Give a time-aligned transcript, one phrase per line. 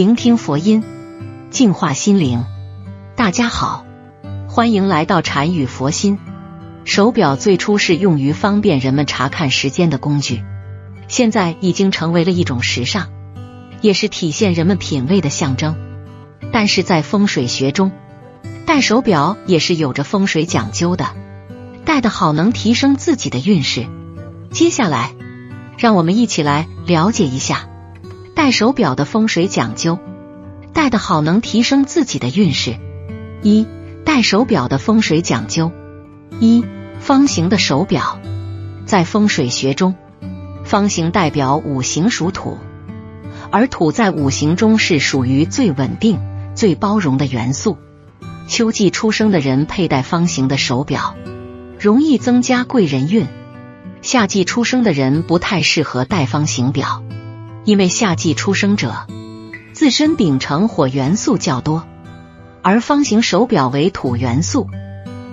[0.00, 0.82] 聆听佛音，
[1.50, 2.46] 净化心灵。
[3.16, 3.84] 大家好，
[4.48, 6.18] 欢迎来到禅语佛心。
[6.86, 10.42] 手表最初是用于方便人们查看时间的工具，
[11.06, 13.08] 现在已经成为了一种时尚，
[13.82, 15.76] 也是体现人们品味的象征。
[16.50, 17.92] 但是在风水学中，
[18.64, 21.08] 戴手表也是有着风水讲究的，
[21.84, 23.86] 戴的好能提升自己的运势。
[24.50, 25.12] 接下来，
[25.76, 27.68] 让我们一起来了解一下
[28.40, 29.98] 戴手表的风水讲究。
[30.72, 32.78] 戴得好能提升自己的运势。
[33.42, 33.66] 一、
[34.06, 35.70] 戴手表的风水讲究。
[36.38, 36.64] 一、
[37.00, 38.18] 方形的手表，
[38.86, 39.94] 在风水学中，
[40.64, 42.56] 方形代表五行属土，
[43.50, 46.18] 而土在五行中是属于最稳定、
[46.54, 47.76] 最包容的元素。
[48.48, 51.14] 秋季出生的人佩戴方形的手表，
[51.78, 53.26] 容易增加贵人运；
[54.00, 57.02] 夏季出生的人不太适合戴方形表，
[57.64, 59.06] 因为夏季出生者
[59.72, 61.86] 自身秉承火元素较多，
[62.62, 64.68] 而方形手表为土元素，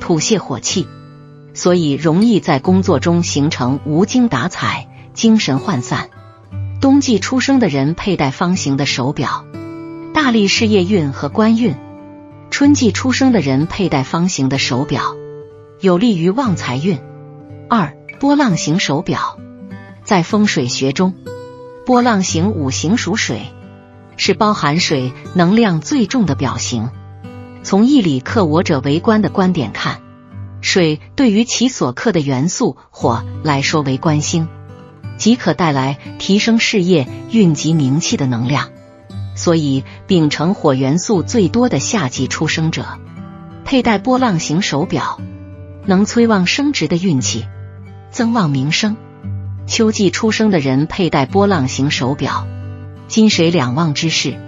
[0.00, 0.86] 土泄火气，
[1.54, 6.10] 所以容易在工作中形成无精打采、精神涣散。
[6.80, 9.44] 冬季出生的人佩戴方形的手表，
[10.12, 11.74] 大力事业运和官运。
[12.50, 15.16] 春季出生的人佩戴方形的手表，
[15.80, 16.98] 有利于旺财运。
[17.68, 19.38] 二、波浪形手表
[20.04, 21.14] 在风水学中，
[21.86, 23.42] 波浪形五行属水，
[24.16, 26.90] 是包含水能量最重的表型。
[27.62, 30.00] 从义理克我者为官的观点看，
[30.60, 34.48] 水对于其所克的元素火来说为官星，
[35.16, 38.70] 即可带来提升事业运及名气的能量。
[39.36, 42.98] 所以，秉承火元素最多的夏季出生者，
[43.64, 45.20] 佩戴波浪形手表，
[45.84, 47.46] 能催旺升职的运气，
[48.10, 48.96] 增旺名声。
[49.66, 52.46] 秋季出生的人佩戴波浪形手表，
[53.08, 54.38] 金水两旺之势，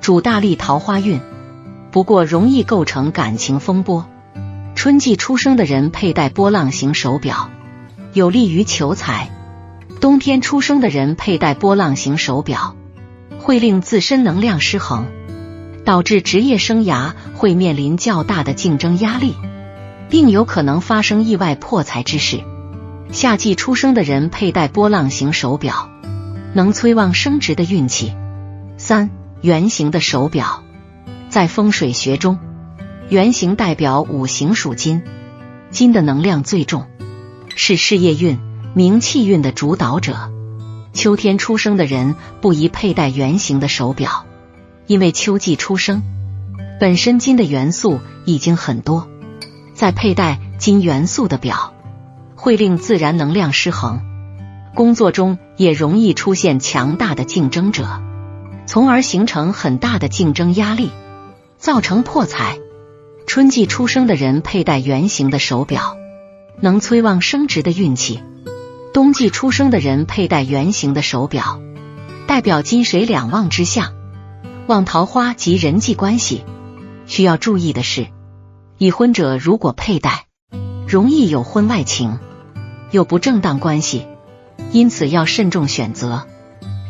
[0.00, 1.20] 主大利桃花运，
[1.90, 4.06] 不过容易构成感情风波。
[4.76, 7.50] 春季出生的人佩戴波浪形手表，
[8.12, 9.30] 有利于求财。
[10.00, 12.76] 冬天出生的人佩戴波浪形手表。
[13.40, 15.06] 会令自身能量失衡，
[15.84, 19.34] 导致职业生涯会面临较大的竞争压力，
[20.08, 22.44] 并有可能发生意外破财之事。
[23.12, 25.90] 夏季出生的人佩戴波浪形手表，
[26.54, 28.14] 能催旺升值的运气。
[28.78, 29.10] 三、
[29.42, 30.64] 圆形的手表，
[31.28, 32.38] 在风水学中，
[33.10, 35.02] 圆形代表五行属金，
[35.70, 36.86] 金的能量最重，
[37.54, 38.38] 是事业运、
[38.72, 40.32] 名气运的主导者。
[40.94, 44.24] 秋天出生的人不宜佩戴圆形的手表，
[44.86, 46.02] 因为秋季出生
[46.80, 49.06] 本身金的元素已经很多，
[49.74, 51.74] 再佩戴金元素的表，
[52.42, 54.00] 会令自然能量失衡，
[54.74, 58.02] 工作中也容易出现强大的竞争者，
[58.66, 60.90] 从而形成很大的竞争压力，
[61.56, 62.58] 造成破财。
[63.28, 65.96] 春季出生的人佩戴圆形的手表，
[66.60, 68.20] 能催旺升职的运气。
[68.92, 71.60] 冬季出生的人佩戴圆形的手表，
[72.26, 73.92] 代表金水两旺之象，
[74.66, 76.44] 旺桃花及人际关系。
[77.06, 78.08] 需要注意的是，
[78.78, 80.26] 已婚者如果佩戴，
[80.88, 82.18] 容易有婚外情，
[82.92, 84.06] 有不正当关系，
[84.70, 86.28] 因此要慎重选择。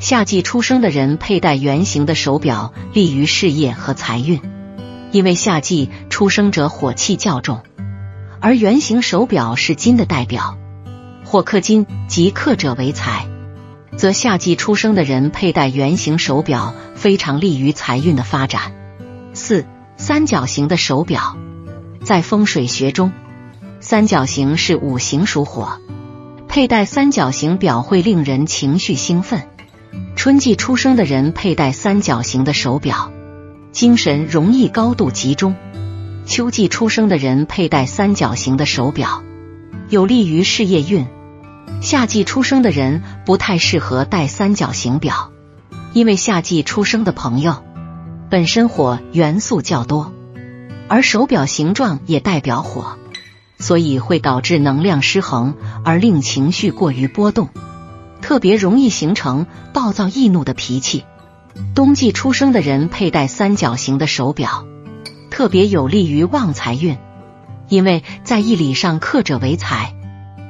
[0.00, 4.40] 夏季出生的人佩戴圆形的手表，利于事业和财运，
[5.12, 7.60] 因为夏季出生者火气较重，
[8.40, 10.56] 而圆形手表是金的代表。
[11.22, 13.26] 火克金，即克者为财，
[13.94, 18.72] 则夏季出生的人佩戴圆形手表，非常利于财运的发展。
[19.34, 19.66] 四、
[19.98, 21.36] 三角形的手表，
[22.02, 23.12] 在风水学中，
[23.82, 25.80] 三角形是五行属火，
[26.48, 29.48] 佩戴三角形表会令人情绪兴奋。
[30.16, 33.10] 春季出生的人佩戴三角形的手表，
[33.72, 35.54] 精神容易高度集中；
[36.26, 39.22] 秋季出生的人佩戴三角形的手表，
[39.88, 41.06] 有利于事业运。
[41.80, 45.32] 夏季出生的人不太适合戴三角形表，
[45.94, 47.64] 因为夏季出生的朋友
[48.28, 50.12] 本身火元素较多，
[50.86, 52.98] 而手表形状也代表火，
[53.60, 55.54] 所以会导致能量失衡，
[55.84, 57.50] 而令情绪过于波动，
[58.20, 61.04] 特别容易形成暴躁易怒的脾气。
[61.74, 64.66] 冬季出生的人佩戴三角形的手表，
[65.30, 66.98] 特别有利于旺财运，
[67.68, 69.94] 因为在义理上克者为财。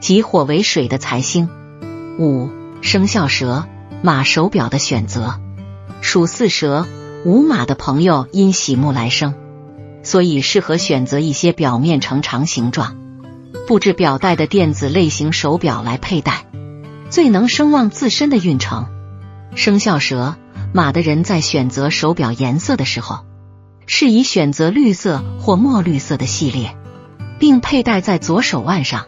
[0.00, 1.48] 即火为水的财星。
[2.18, 2.50] 五
[2.82, 3.64] 生肖蛇
[4.02, 5.40] 马手表的选择，
[6.02, 6.86] 属巳蛇
[7.24, 9.34] 午马的朋友因喜木来生，
[10.04, 12.96] 所以适合选择一些表面呈长形状、
[13.66, 16.46] 布置表带的电子类型手表来佩戴，
[17.10, 18.86] 最能声望自身的运程。
[19.56, 20.36] 生肖蛇
[20.72, 23.24] 马的人在选择手表颜色的时候，
[23.86, 26.76] 适宜选择绿色或墨绿色的系列，
[27.38, 29.06] 并佩戴在左手腕上，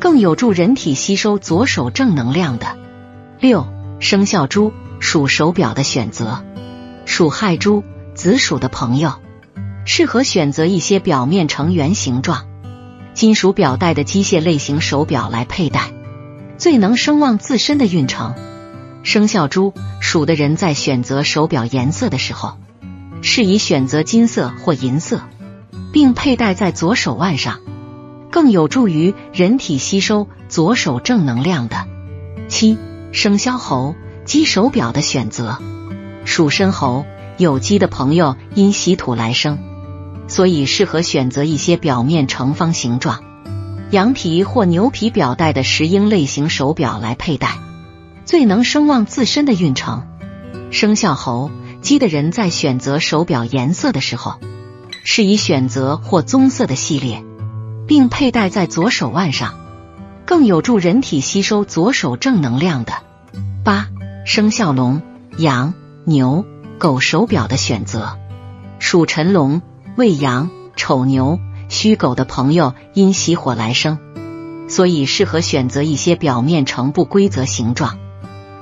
[0.00, 2.76] 更有助人体吸收左手正能量的。
[3.38, 3.66] 六
[4.00, 6.44] 生肖猪属手表的选择，
[7.04, 7.84] 属亥猪、
[8.14, 9.12] 子鼠的朋友
[9.86, 12.46] 适合选择一些表面呈圆形状、
[13.14, 15.92] 金属表带的机械类型手表来佩戴，
[16.58, 18.34] 最能声望自身的运程。
[19.04, 22.58] 生肖猪属的人在选择手表颜色的时候，
[23.22, 25.20] 适宜选择金色或银色，
[25.92, 27.60] 并佩戴在左手腕上，
[28.32, 31.86] 更有助于人体吸收左手正能量的。
[32.48, 32.76] 七
[33.12, 33.94] 生肖猴
[34.24, 35.58] 鸡手表的选择，
[36.24, 37.06] 属申猴
[37.38, 39.58] 有鸡的朋友因喜土来生，
[40.28, 43.22] 所以适合选择一些表面呈方形状、
[43.90, 47.58] 羊皮或牛皮表带的石英类型手表来佩戴。
[48.24, 50.02] 最能声望自身的运程，
[50.72, 51.50] 生肖猴
[51.80, 54.34] 鸡的人在选择手表颜色的时候，
[55.04, 57.22] 适宜选择或棕色的系列，
[57.86, 59.54] 并佩戴在左手腕上，
[60.24, 62.94] 更有助人体吸收左手正能量的。
[63.62, 63.86] 八
[64.24, 65.02] 生肖龙
[65.38, 65.72] 羊
[66.04, 66.44] 牛
[66.78, 68.18] 狗手表的选择，
[68.80, 69.62] 属辰龙
[69.96, 73.98] 未羊丑牛戌狗的朋友因喜火来生，
[74.68, 77.98] 所以适合选择一些表面呈不规则形状。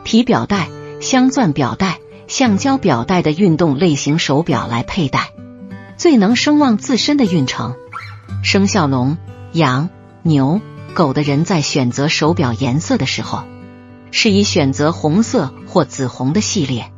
[0.05, 0.69] 皮表带、
[1.01, 1.99] 镶钻表带、
[2.29, 5.33] 橡胶表带的运动类型手表来佩戴，
[5.97, 7.75] 最能声望自身的运程。
[8.45, 9.19] 生肖龙、
[9.53, 9.91] 羊、
[10.23, 10.61] 牛、
[10.95, 13.43] 狗的人在选择手表颜色的时候，
[14.13, 16.93] 适宜选择红色或紫红的系列，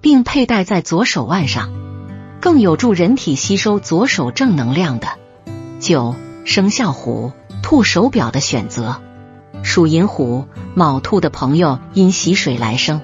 [0.00, 1.72] 并佩戴在左手腕上，
[2.42, 5.06] 更有助人体吸收左手正能量的。
[5.78, 7.30] 九生肖虎、
[7.62, 9.00] 兔手表的选择。
[9.62, 13.00] 属寅虎、卯兔的朋友因喜水来生，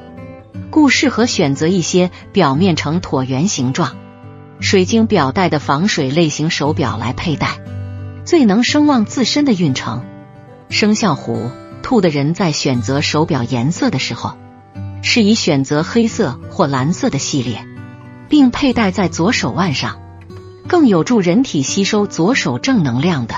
[0.70, 3.96] 故适合选择一些表面呈椭圆形状、
[4.58, 7.61] 水晶表带的防水类型手表来佩戴，
[8.25, 10.05] 最能声望自身的运程。
[10.69, 11.49] 生肖虎、
[11.85, 14.37] 兔的人在选择手表颜色的时候，
[15.00, 17.64] 适宜选择黑色或蓝色的系列，
[18.28, 20.00] 并佩戴在左手腕上，
[20.66, 23.34] 更有助人体吸收左手正能量的。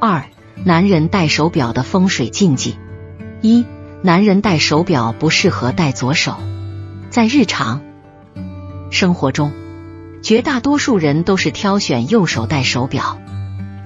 [0.00, 0.24] 二。
[0.64, 2.76] 男人戴手表的风水禁忌：
[3.42, 3.66] 一、
[4.02, 6.38] 男人戴手表不适合戴左手。
[7.10, 7.82] 在日常
[8.90, 9.52] 生活中，
[10.22, 13.18] 绝大多数人都是挑选右手戴手表。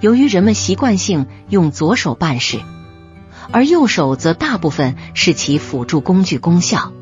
[0.00, 2.61] 由于人们习惯性用左手办事，
[3.50, 6.93] 而右手则大部分是其辅助工具功效，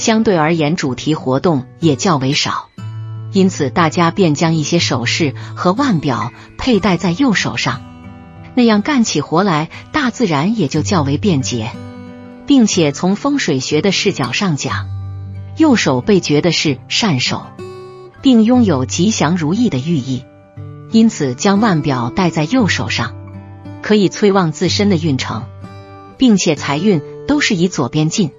[0.00, 2.70] 相对而言主题活动也较为少，
[3.32, 7.82] 因此大家便将一些首饰和腕表佩戴在右手上。
[8.54, 11.72] 那样干起活来，大自然也就较为便捷，
[12.46, 14.88] 并且从风水学的视角上讲，
[15.58, 17.42] 右手被觉得是善手，
[18.22, 20.24] 并拥有吉祥如意的寓意。
[20.92, 23.14] 因此，将腕表戴在右手上，
[23.82, 25.44] 可以催旺自身的运程，
[26.16, 28.32] 并且财运都是以左边进，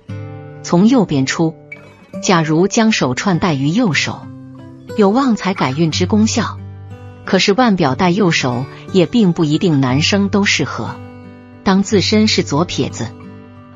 [0.63, 1.55] 从右边出。
[2.21, 4.27] 假如将手串戴于右手，
[4.97, 6.57] 有旺财改运之功效。
[7.23, 10.95] 可是腕表戴右手也并不一定男生都适合。
[11.63, 13.07] 当自身是左撇子，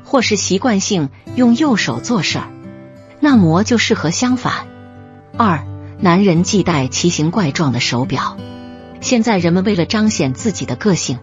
[0.04, 2.48] 或是习惯性用右手做事儿，
[3.20, 4.66] 那么就适合相反。
[5.36, 5.64] 二，
[6.00, 8.36] 男人忌戴奇形怪状的手表。
[9.00, 11.18] 现在人们为了彰显自己的个性，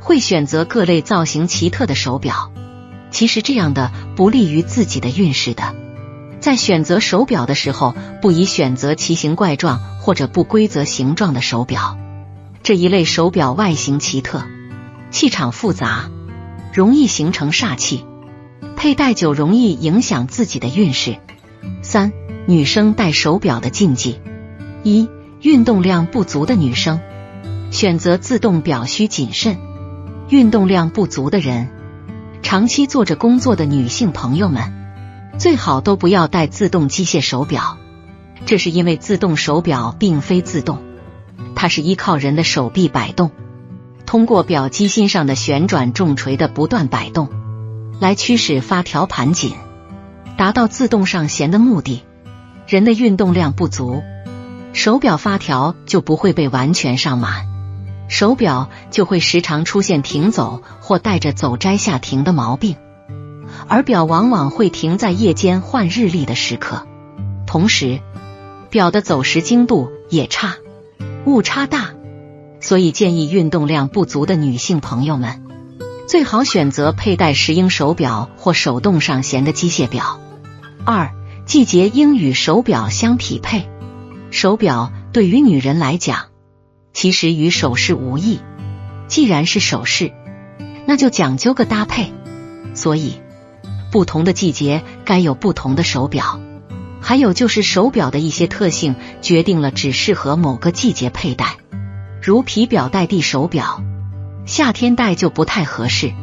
[0.00, 2.52] 会选择各类造型奇特的手表。
[3.10, 5.74] 其实这样的不利于自己的运势的。
[6.40, 11.98] 在选择手表的时候，不宜选择奇形怪状或者不规则形状的手表。
[12.62, 14.42] 这一类手表外形奇特，
[15.10, 16.10] 气场复杂，
[16.72, 18.04] 容易形成煞气，
[18.76, 21.18] 佩戴久容易影响自己的运势。
[21.82, 22.12] 三、
[22.46, 24.20] 女生戴手表的禁忌：
[24.82, 25.08] 一、
[25.40, 27.00] 运动量不足的女生
[27.70, 29.58] 选择自动表需谨慎。
[30.28, 31.68] 运动量不足的人，
[32.42, 34.72] 长期坐着工作的女性朋友们。
[35.38, 37.76] 最好都不要戴自动机械手表，
[38.46, 40.78] 这是因为自动手表并非自动，
[41.54, 43.30] 它是依靠人的手臂摆动，
[44.06, 47.28] 通过表机芯上的旋转重锤的不断摆动，
[48.00, 49.52] 来驱使发条盘紧，
[50.38, 52.02] 达到自动上弦的目的。
[52.66, 54.02] 人的运动量不足，
[54.72, 57.46] 手表发条就不会被完全上满，
[58.08, 62.76] 手表就会时常出现停走或带着走摘下停的毛病。
[63.68, 66.86] 而表往往会停在夜间换日历的时刻，
[67.46, 68.00] 同时
[68.70, 70.56] 表的走时精度也差，
[71.24, 71.94] 误差大，
[72.60, 75.42] 所以建议运动量不足的女性朋友们
[76.08, 80.20] 最好选择佩戴石英手表或手动上弦的机械表。
[80.84, 81.10] 二、
[81.46, 83.68] 季节应与手表相匹配。
[84.30, 86.26] 手表对于女人来讲，
[86.96, 88.40] 其实与首饰无异。
[89.06, 90.12] 既然是首饰，
[90.86, 92.10] 那就讲究个搭配。
[92.72, 93.20] 所以，
[93.92, 96.40] 不同的季节该有不同的手表。
[97.02, 101.56] 还有就是手表的一些特性，决定了只适合某个季节佩戴。
[102.22, 103.82] 如皮表带地手表，
[104.46, 106.14] 夏天戴就不太合适，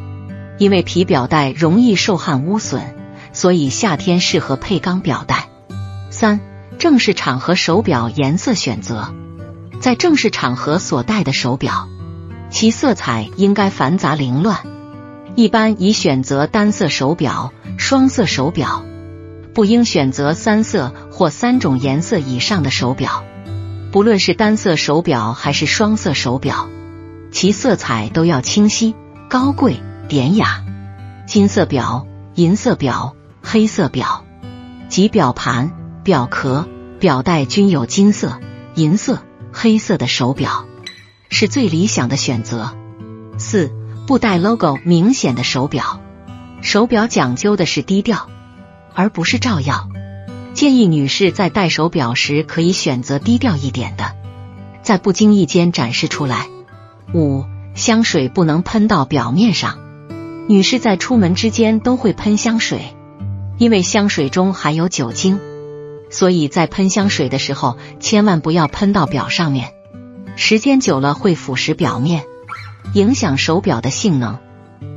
[0.58, 2.82] 因为皮表带容易受汗污损，
[3.32, 5.48] 所以夏天适合配钢表带。
[6.10, 6.40] 三、
[6.78, 9.14] 正式场合手表颜色选择，
[9.84, 11.90] 在正式场合所戴的手表，
[12.48, 14.60] 其色彩应该繁杂凌乱，
[15.34, 18.82] 一般宜选择单色手表、双色手表。
[19.52, 23.24] 不应选择三色或三种颜色以上的手表，
[23.92, 26.66] 不论是单色手表还是双色手表，
[27.30, 28.94] 其色彩都要清晰、
[29.28, 30.64] 高贵、典雅。
[31.26, 34.24] 金色表、银色表、黑色表
[34.88, 35.72] 及表盘、
[36.02, 36.66] 表壳、
[36.98, 38.40] 表带均有金色、
[38.76, 39.18] 银色、
[39.54, 40.66] 黑色的手表
[41.30, 42.76] 是最理想的选择。
[43.38, 43.72] 四、
[44.06, 46.02] 不带 logo 明显的手表，
[46.60, 48.28] 手表讲究的是低调。
[48.96, 49.88] 而不是照耀。
[50.52, 54.14] 建议女士在戴手表时可以选择低调一点的，
[54.82, 56.46] 在不经意间展示出来。
[57.12, 57.44] 五、
[57.74, 59.80] 香水不能喷到表面上。
[60.46, 62.94] 女士在出门之间都会喷香水，
[63.58, 65.40] 因为香水中含有酒精，
[66.14, 69.72] 所以在喷香水的时候千万不要喷到表上面，
[70.36, 72.22] 时间久了会腐蚀表面，
[72.92, 74.38] 影响手表的性能。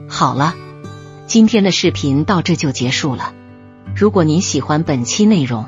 [0.07, 0.53] 好了，
[1.25, 3.33] 今天的视频到这就结束了。
[3.95, 5.65] 如果您喜欢本期内容，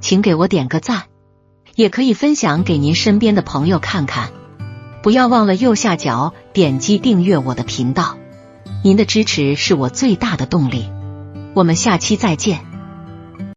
[0.00, 1.04] 请给我点个赞，
[1.76, 4.30] 也可以分享给您身边的朋友看看。
[5.00, 8.16] 不要忘了右下角点击订阅我的频道，
[8.82, 10.90] 您的支持是我最大的动力。
[11.54, 12.71] 我们下期再见。